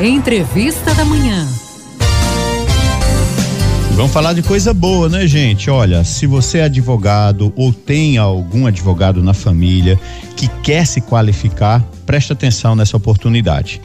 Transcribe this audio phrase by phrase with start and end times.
[0.00, 1.44] Entrevista da Manhã.
[3.96, 5.68] Vamos falar de coisa boa, né, gente?
[5.68, 9.98] Olha, se você é advogado ou tem algum advogado na família
[10.36, 13.80] que quer se qualificar, preste atenção nessa oportunidade.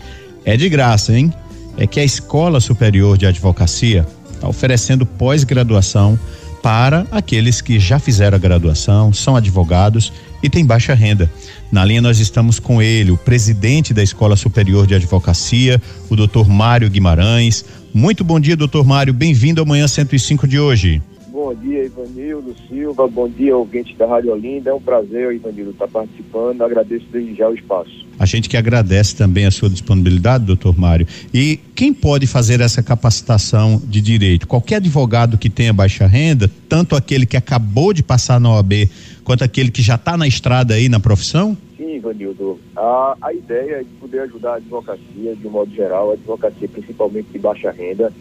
[0.45, 1.33] É de graça, hein?
[1.77, 4.05] É que a Escola Superior de Advocacia
[4.35, 6.19] está oferecendo pós-graduação
[6.61, 11.31] para aqueles que já fizeram a graduação, são advogados e têm baixa renda.
[11.71, 16.49] Na linha nós estamos com ele, o presidente da Escola Superior de Advocacia, o doutor
[16.49, 17.63] Mário Guimarães.
[17.93, 19.13] Muito bom dia, doutor Mário.
[19.13, 21.01] Bem-vindo ao Manhã 105 de hoje.
[21.43, 23.05] Bom dia, Ivanildo Silva.
[23.05, 24.69] Bom dia, ouvintes da Rádio Olinda.
[24.69, 26.61] É um prazer, Ivanildo, estar participando.
[26.61, 27.91] Agradeço desde já o espaço.
[28.17, 31.05] A gente que agradece também a sua disponibilidade, doutor Mário.
[31.33, 34.47] E quem pode fazer essa capacitação de direito?
[34.47, 38.89] Qualquer advogado que tenha baixa renda, tanto aquele que acabou de passar na OAB,
[39.25, 41.57] quanto aquele que já está na estrada aí na profissão?
[41.75, 42.57] Sim, Ivanildo.
[42.73, 46.69] A, a ideia é de poder ajudar a advocacia, de um modo geral, a advocacia
[46.69, 48.13] principalmente de baixa renda,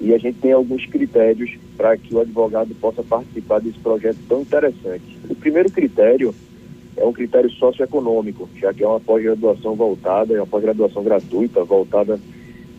[0.00, 4.42] e a gente tem alguns critérios para que o advogado possa participar desse projeto tão
[4.42, 5.18] interessante.
[5.28, 6.34] O primeiro critério
[6.96, 12.18] é um critério socioeconômico, já que é uma pós-graduação voltada, é uma pós-graduação gratuita, voltada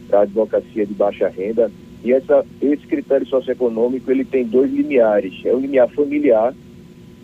[0.07, 1.71] para a advocacia de baixa renda.
[2.03, 5.33] E essa, esse critério socioeconômico ele tem dois limiares.
[5.45, 6.53] É o limiar familiar,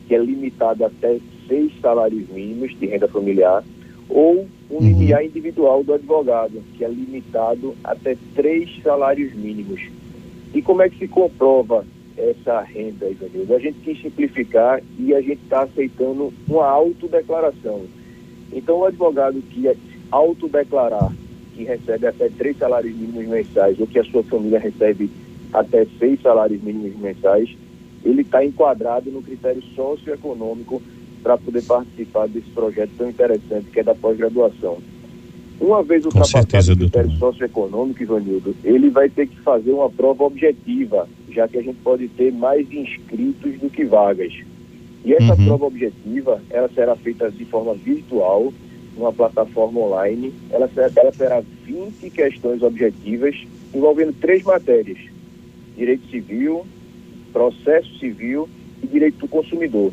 [0.07, 3.63] que é limitado até seis salários mínimos de renda familiar,
[4.09, 4.81] ou um uhum.
[4.81, 9.81] limiar individual do advogado, que é limitado até três salários mínimos.
[10.53, 11.85] E como é que se comprova
[12.17, 13.55] essa renda, Ivanildo?
[13.55, 17.83] A gente quis simplificar e a gente está aceitando uma autodeclaração.
[18.51, 19.69] Então, o advogado que
[20.11, 21.11] autodeclarar
[21.55, 25.09] que recebe até três salários mínimos mensais ou que a sua família recebe
[25.53, 27.49] até seis salários mínimos mensais,
[28.03, 30.81] ele está enquadrado no critério socioeconômico
[31.25, 34.77] para poder participar desse projeto tão interessante que é da pós-graduação.
[35.59, 41.09] Uma vez ultrapassado o critério socioeconômico, Ivanildo, ele vai ter que fazer uma prova objetiva,
[41.31, 44.33] já que a gente pode ter mais inscritos do que vagas.
[45.03, 45.47] E essa uhum.
[45.47, 48.53] prova objetiva, ela será feita de forma virtual,
[48.95, 50.31] numa plataforma online.
[50.51, 53.35] Ela será, ela terá 20 questões objetivas,
[53.73, 54.99] envolvendo três matérias:
[55.75, 56.67] direito civil,
[57.33, 58.47] processo civil
[58.83, 59.91] e direito do consumidor.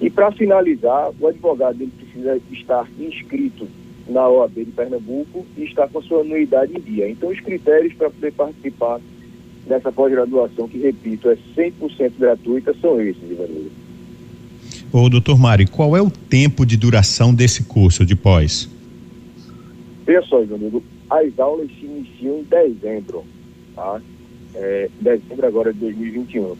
[0.00, 3.66] E para finalizar, o advogado ele precisa estar inscrito
[4.08, 7.08] na OAB de Pernambuco e estar com a sua anuidade em dia.
[7.08, 9.00] Então, os critérios para poder participar
[9.66, 13.70] dessa pós-graduação, que repito, é 100% gratuita, são esses, Ivanildo.
[14.92, 18.68] Ô, doutor Mário, qual é o tempo de duração desse curso de pós?
[20.04, 23.24] Veja só, Ivanildo, as aulas se iniciam em dezembro,
[23.74, 24.00] tá?
[24.54, 26.56] É, dezembro agora de 2021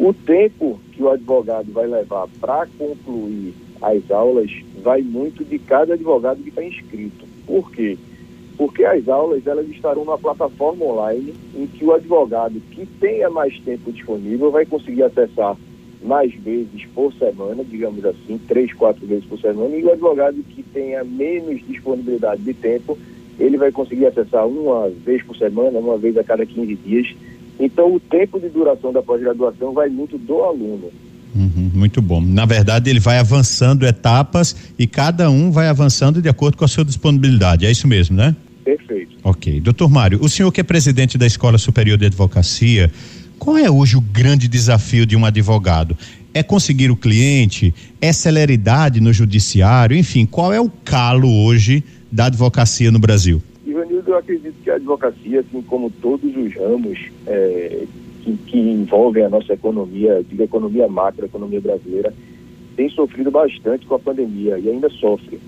[0.00, 3.52] o tempo que o advogado vai levar para concluir
[3.82, 4.50] as aulas
[4.82, 7.26] vai muito de cada advogado que está inscrito.
[7.46, 7.98] Por quê?
[8.56, 13.58] Porque as aulas elas estarão na plataforma online em que o advogado que tenha mais
[13.60, 15.54] tempo disponível vai conseguir acessar
[16.02, 20.62] mais vezes por semana, digamos assim, três, quatro vezes por semana, e o advogado que
[20.62, 22.96] tenha menos disponibilidade de tempo,
[23.38, 27.14] ele vai conseguir acessar uma vez por semana, uma vez a cada 15 dias,
[27.60, 30.90] então, o tempo de duração da pós-graduação vai muito do aluno.
[31.34, 32.20] Uhum, muito bom.
[32.20, 36.68] Na verdade, ele vai avançando etapas e cada um vai avançando de acordo com a
[36.68, 37.66] sua disponibilidade.
[37.66, 38.34] É isso mesmo, né?
[38.64, 39.16] Perfeito.
[39.22, 39.60] Ok.
[39.60, 42.90] Doutor Mário, o senhor que é presidente da Escola Superior de Advocacia,
[43.38, 45.96] qual é hoje o grande desafio de um advogado?
[46.32, 47.74] É conseguir o cliente?
[48.00, 49.96] É celeridade no judiciário?
[49.96, 53.42] Enfim, qual é o calo hoje da advocacia no Brasil?
[54.10, 57.84] Eu acredito que a advocacia, assim como todos os ramos é,
[58.22, 62.12] que, que, envolvem a nossa economia, digo economia macro, economia brasileira,
[62.76, 65.40] tem sofrido bastante com a pandemia e ainda sofre.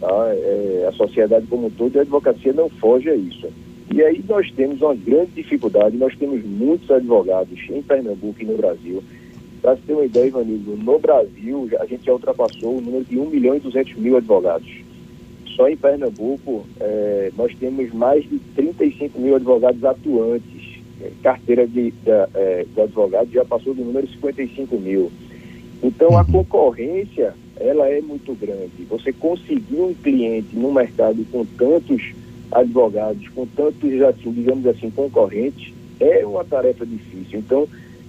[0.00, 0.28] Tá?
[0.34, 3.48] É, a sociedade como um todo e a advocacia não foge a isso.
[3.92, 8.56] E aí nós temos uma grande dificuldade, nós temos muitos advogados em Pernambuco e no
[8.56, 9.02] Brasil.
[9.62, 13.18] Para você ter uma ideia, Ivanildo, no Brasil a gente já ultrapassou o número de
[13.18, 14.85] 1 milhão e 200 mil advogados
[15.56, 20.76] só em Pernambuco é, nós temos mais de 35 mil advogados atuantes.
[21.00, 25.10] É, carteira de, de, é, advogado já passou do número 55 mil.
[25.82, 26.32] Então a uhum.
[26.32, 28.84] concorrência ela é muito grande.
[28.88, 32.14] Você conseguir um cliente no mercado com tantos
[32.52, 37.38] advogados, com tantos assim, digamos assim, concorrentes, é uma tarefa difícil.
[37.38, 37.66] Então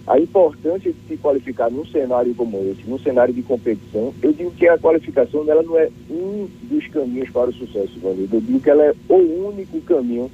[0.08, 4.52] a importância de se qualificar num cenário como esse, num cenário de competição, eu digo
[4.52, 8.38] que a qualificação dela não é um dos caminhos para o sucesso, Vanildo.
[8.38, 10.32] Eu digo que ela é o único caminho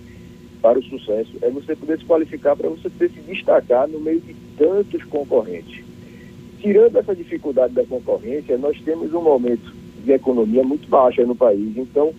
[0.61, 1.31] para o sucesso.
[1.41, 5.83] É você poder se qualificar para você poder se destacar no meio de tantos concorrentes.
[6.61, 9.73] Tirando essa dificuldade da concorrência, nós temos um momento
[10.05, 11.75] de economia muito baixa no país.
[11.75, 12.13] Então,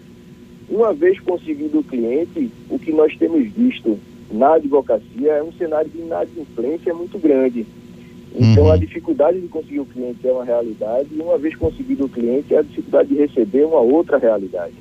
[0.69, 3.99] Uma vez conseguido o cliente, o que nós temos visto
[4.31, 7.67] na advocacia é um cenário de inadimplência muito grande.
[8.35, 8.73] Então, uhum.
[8.73, 12.55] a dificuldade de conseguir o cliente é uma realidade, e uma vez conseguido o cliente,
[12.55, 14.75] a dificuldade de receber é uma outra realidade.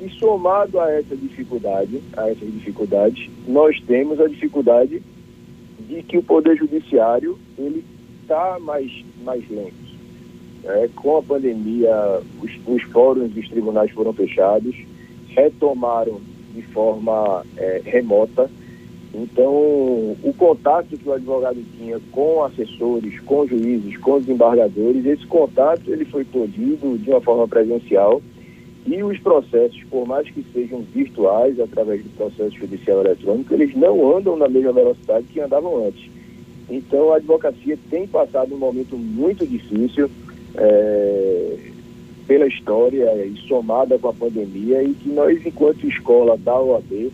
[0.00, 5.00] E somado a essa dificuldade, a essas dificuldades, nós temos a dificuldade
[5.88, 7.84] de que o Poder Judiciário ele
[8.22, 8.90] está mais,
[9.24, 9.84] mais lento.
[10.64, 14.74] É, com a pandemia, os, os fóruns dos tribunais foram fechados,
[15.28, 16.20] retomaram
[16.54, 18.50] de forma é, remota,
[19.14, 25.82] então, o contato que o advogado tinha com assessores, com juízes, com desembargadores, esse contato
[25.86, 28.20] ele foi tolhido de uma forma presencial
[28.84, 34.16] e os processos, por mais que sejam virtuais, através do processo judicial eletrônico, eles não
[34.16, 36.10] andam na mesma velocidade que andavam antes.
[36.68, 40.10] Então, a advocacia tem passado um momento muito difícil
[40.56, 41.33] é,
[42.26, 47.12] pela história e somada com a pandemia e que nós, enquanto escola da OAB,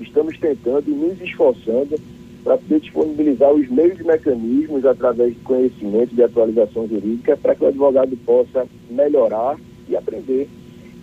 [0.00, 1.98] estamos tentando e nos esforçando
[2.42, 7.64] para poder disponibilizar os meios e mecanismos através de conhecimento de atualização jurídica para que
[7.64, 9.56] o advogado possa melhorar
[9.88, 10.48] e aprender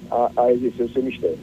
[0.09, 1.37] a, a exercer o seu mistério.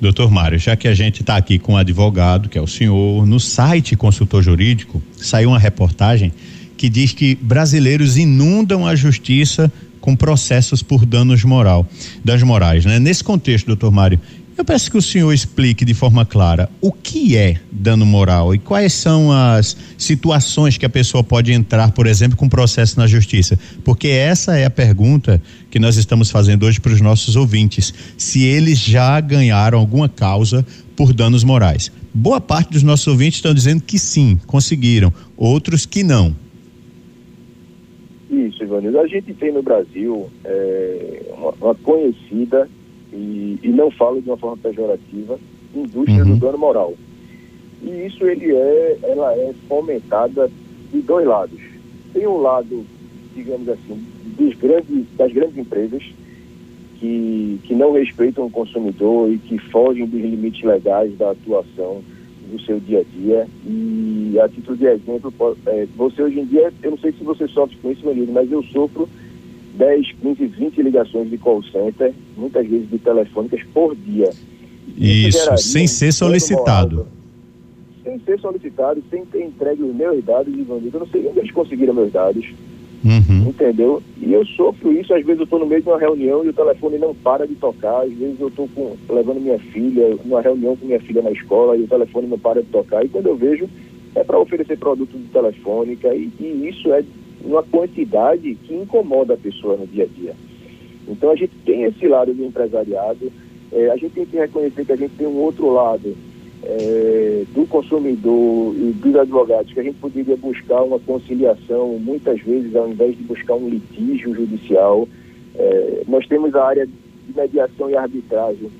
[0.00, 3.26] Doutor Mário, já que a gente está aqui com um advogado, que é o senhor,
[3.26, 6.32] no site Consultor Jurídico saiu uma reportagem
[6.76, 11.86] que diz que brasileiros inundam a justiça com processos por danos moral,
[12.24, 12.98] danos morais, né?
[12.98, 14.20] Nesse contexto, doutor Mário,
[14.58, 18.58] eu peço que o senhor explique de forma clara o que é dano moral e
[18.58, 23.56] quais são as situações que a pessoa pode entrar, por exemplo, com processo na justiça.
[23.84, 25.40] Porque essa é a pergunta
[25.70, 27.94] que nós estamos fazendo hoje para os nossos ouvintes.
[28.16, 30.66] Se eles já ganharam alguma causa
[30.96, 31.92] por danos morais.
[32.12, 36.34] Boa parte dos nossos ouvintes estão dizendo que sim, conseguiram, outros que não.
[38.68, 39.00] Ivanildo.
[39.00, 42.68] A gente tem no Brasil é, uma, uma conhecida
[43.12, 45.38] e, e não falo de uma forma pejorativa,
[45.74, 46.34] indústria uhum.
[46.34, 46.94] do dano moral.
[47.82, 50.50] E isso ele é, ela é fomentada
[50.92, 51.60] de dois lados.
[52.12, 52.84] Tem um lado,
[53.34, 54.04] digamos assim,
[54.36, 56.02] dos grandes, das grandes empresas
[56.98, 62.02] que, que não respeitam o consumidor e que fogem dos limites legais da atuação
[62.48, 63.46] do seu dia a dia.
[63.66, 65.32] E a título de exemplo,
[65.66, 68.50] é, você hoje em dia, eu não sei se você sofre com isso, Vanildo, mas
[68.50, 69.08] eu sofro
[69.74, 74.30] 10, 15, 20 ligações de call center, muitas vezes de telefônicas por dia.
[74.96, 77.06] Isso, Isso sem ser solicitado.
[78.02, 80.96] sem ser solicitado, sem ter entregue os meus dados de bandido.
[80.96, 82.44] Eu não sei onde eles conseguiram meus dados.
[83.04, 83.48] Uhum.
[83.48, 84.02] Entendeu?
[84.20, 86.52] E eu sofro isso, às vezes eu estou no meio de uma reunião e o
[86.52, 88.68] telefone não para de tocar, às vezes eu estou
[89.08, 92.60] levando minha filha, numa reunião com minha filha na escola e o telefone não para
[92.60, 93.04] de tocar.
[93.04, 93.68] E quando eu vejo,
[94.14, 97.04] é para oferecer produto de telefônica e, e isso é
[97.44, 100.34] uma quantidade que incomoda a pessoa no dia a dia.
[101.06, 103.32] Então a gente tem esse lado do empresariado,
[103.72, 106.16] é, a gente tem que reconhecer que a gente tem um outro lado
[106.62, 112.74] é, do consumidor e dos advogados, que a gente poderia buscar uma conciliação, muitas vezes,
[112.74, 115.08] ao invés de buscar um litígio judicial.
[115.54, 116.92] É, nós temos a área de
[117.34, 118.70] mediação e arbitragem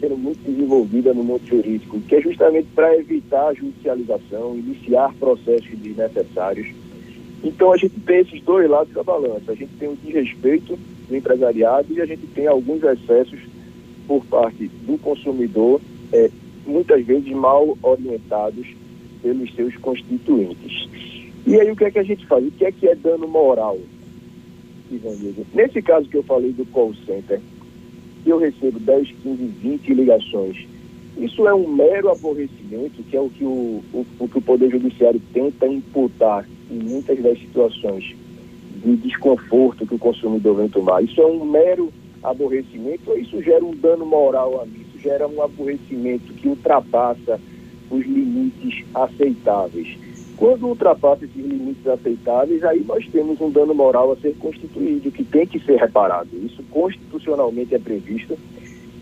[0.00, 5.78] sendo muito desenvolvida no mundo jurídico, que é justamente para evitar a judicialização, iniciar processos
[5.78, 6.66] desnecessários
[7.42, 9.50] então a gente tem esses dois lados da balança.
[9.52, 10.78] A gente tem o desrespeito
[11.08, 13.40] do empresariado e a gente tem alguns excessos
[14.06, 15.80] por parte do consumidor,
[16.12, 16.30] é,
[16.66, 18.66] muitas vezes mal orientados
[19.22, 20.88] pelos seus constituintes.
[21.46, 22.46] E aí o que é que a gente faz?
[22.46, 23.78] O que é que é dano moral?
[25.54, 27.40] Nesse caso que eu falei do call center,
[28.26, 30.66] eu recebo 10, 15, 20 ligações.
[31.16, 34.70] Isso é um mero aborrecimento, que é o que o, o, o que o Poder
[34.70, 38.14] Judiciário tenta imputar em muitas das situações
[38.84, 41.02] de desconforto que o consumidor vem tomar.
[41.02, 41.92] Isso é um mero
[42.22, 44.91] aborrecimento ou isso gera um dano moral a mim?
[45.02, 47.40] Gera um aborrecimento que ultrapassa
[47.90, 49.98] os limites aceitáveis.
[50.36, 55.24] Quando ultrapassa esses limites aceitáveis, aí nós temos um dano moral a ser constituído, que
[55.24, 56.30] tem que ser reparado.
[56.44, 58.38] Isso constitucionalmente é previsto,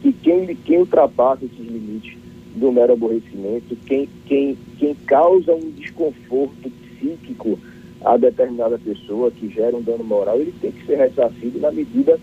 [0.02, 2.19] que quem, quem ultrapassa esses limites
[2.57, 7.59] do mero aborrecimento, quem, quem, quem causa um desconforto psíquico
[8.04, 12.19] a determinada pessoa que gera um dano moral, ele tem que ser ressarcido na medida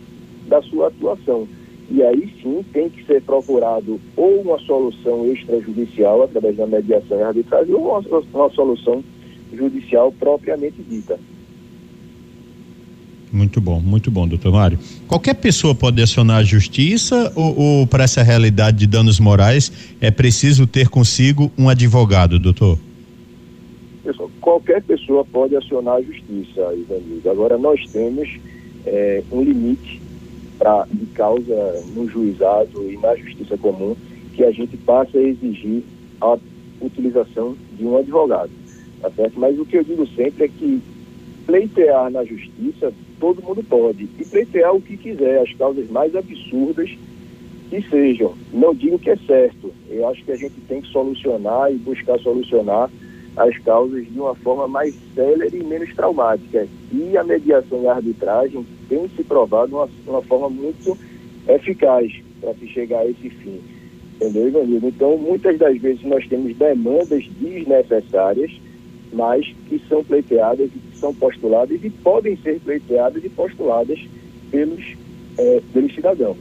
[0.48, 1.48] da sua atuação.
[1.90, 7.24] E aí sim tem que ser procurado ou uma solução extrajudicial através da mediação e
[7.24, 9.04] arbitragem ou uma, uma solução
[9.54, 11.18] judicial propriamente dita.
[13.32, 14.80] Muito bom, muito bom, doutor Mário.
[15.08, 20.10] Qualquer pessoa pode acionar a justiça ou, ou para essa realidade de danos morais é
[20.12, 22.78] preciso ter consigo um advogado, doutor?
[24.48, 27.30] qualquer pessoa pode acionar a justiça, Ivanildo.
[27.30, 28.30] Agora, nós temos
[28.86, 30.02] é, um limite
[30.58, 33.96] pra, de causa no juizado e na justiça comum
[34.34, 35.84] que a gente passe a exigir
[36.22, 36.38] a
[36.82, 38.52] utilização de um advogado,
[39.02, 39.40] tá certo?
[39.40, 40.82] Mas o que eu digo sempre é que
[41.46, 46.90] pleitear na justiça todo mundo pode e pleitear o que quiser, as causas mais absurdas
[47.70, 48.34] que sejam.
[48.54, 49.74] Não digo que é certo.
[49.90, 52.90] Eu acho que a gente tem que solucionar e buscar solucionar
[53.38, 56.68] as causas de uma forma mais célere e menos traumática.
[56.92, 60.98] E a mediação e a arbitragem tem se provado uma, uma forma muito
[61.48, 63.60] eficaz para se chegar a esse fim.
[64.16, 64.88] Entendeu, Ivanildo?
[64.88, 68.52] Então, muitas das vezes nós temos demandas desnecessárias,
[69.14, 74.00] mas que são pleiteadas e que são postuladas e podem ser pleiteadas e postuladas
[74.50, 74.84] pelos,
[75.38, 76.38] é, pelos cidadãos.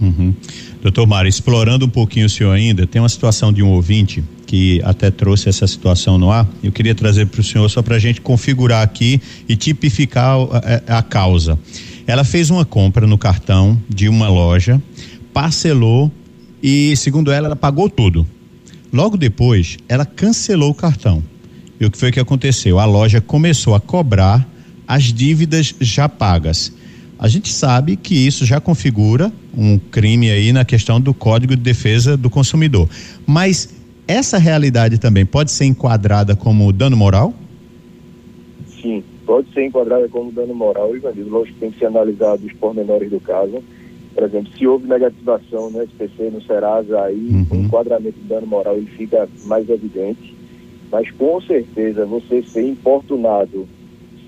[0.00, 0.34] Uhum.
[0.80, 4.24] Doutor Mário, explorando um pouquinho o senhor ainda, tem uma situação de um ouvinte
[4.54, 6.48] que até trouxe essa situação no ar.
[6.62, 10.94] Eu queria trazer para o senhor só para a gente configurar aqui e tipificar a,
[10.94, 11.58] a, a causa.
[12.06, 14.80] Ela fez uma compra no cartão de uma loja,
[15.32, 16.08] parcelou
[16.62, 18.24] e, segundo ela, ela pagou tudo.
[18.92, 21.20] Logo depois, ela cancelou o cartão.
[21.80, 22.78] E o que foi que aconteceu?
[22.78, 24.48] A loja começou a cobrar
[24.86, 26.72] as dívidas já pagas.
[27.18, 31.62] A gente sabe que isso já configura um crime aí na questão do Código de
[31.62, 32.88] Defesa do Consumidor.
[33.26, 37.32] Mas essa realidade também pode ser enquadrada como dano moral?
[38.80, 41.30] Sim, pode ser enquadrada como dano moral, Ivanildo.
[41.30, 43.62] Lógico que tem que ser analisado os pormenores do caso.
[44.14, 47.46] Por exemplo, se houve negativação no SPC, no Serasa, aí uhum.
[47.50, 50.34] o enquadramento de dano moral ele fica mais evidente.
[50.92, 53.66] Mas com certeza você ser importunado,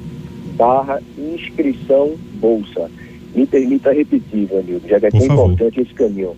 [0.56, 2.90] barra inscrição bolsa.
[3.34, 6.36] Me permita repetir, Vanildo, já que é tão importante esse caminho.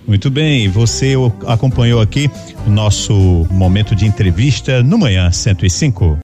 [0.07, 1.13] Muito bem, você
[1.47, 2.31] acompanhou aqui
[2.67, 3.13] o nosso
[3.51, 6.17] momento de entrevista no Manhã 105.